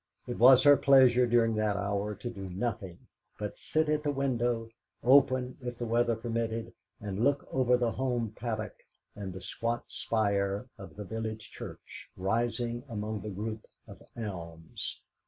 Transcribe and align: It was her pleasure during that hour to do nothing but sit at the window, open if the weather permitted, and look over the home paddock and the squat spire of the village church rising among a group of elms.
It 0.25 0.39
was 0.39 0.63
her 0.63 0.75
pleasure 0.77 1.27
during 1.27 1.53
that 1.57 1.77
hour 1.77 2.15
to 2.15 2.29
do 2.31 2.49
nothing 2.49 3.05
but 3.37 3.55
sit 3.55 3.87
at 3.87 4.01
the 4.01 4.09
window, 4.11 4.67
open 5.03 5.59
if 5.61 5.77
the 5.77 5.85
weather 5.85 6.15
permitted, 6.15 6.73
and 6.99 7.23
look 7.23 7.45
over 7.51 7.77
the 7.77 7.91
home 7.91 8.31
paddock 8.35 8.77
and 9.15 9.31
the 9.31 9.41
squat 9.41 9.83
spire 9.91 10.67
of 10.79 10.95
the 10.95 11.05
village 11.05 11.51
church 11.51 12.09
rising 12.17 12.83
among 12.89 13.23
a 13.23 13.29
group 13.29 13.67
of 13.87 14.01
elms. 14.15 14.99